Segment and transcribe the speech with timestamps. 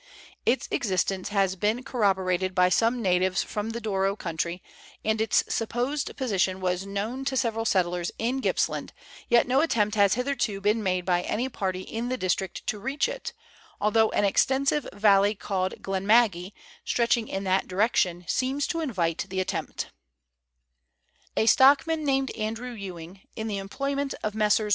[0.47, 4.63] Its existence has been corroborated by some natives from the Doro country,
[5.05, 8.93] and its supposed position was known to several settlers in Gippsland,
[9.29, 13.07] yet no attempt has hitherto been made by any party in the district to reach
[13.07, 13.31] it,
[13.79, 19.39] although an extensive valley called G lenmaggie, stretching in that direction, seems to invite the
[19.39, 19.91] attempt.
[21.37, 24.69] A stockman, named Andrew Ewing, in the employment of Messrs.